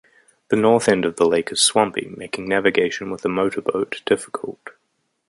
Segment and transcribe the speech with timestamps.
[0.47, 4.71] The north end of the lake is swampy, making navigation with a motorboat difficult.